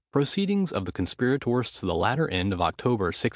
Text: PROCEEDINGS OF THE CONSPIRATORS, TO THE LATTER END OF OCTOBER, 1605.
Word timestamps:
PROCEEDINGS 0.13 0.71
OF 0.71 0.85
THE 0.85 0.91
CONSPIRATORS, 0.93 1.69
TO 1.69 1.85
THE 1.85 1.93
LATTER 1.93 2.27
END 2.27 2.53
OF 2.53 2.59
OCTOBER, 2.59 3.05
1605. 3.13 3.29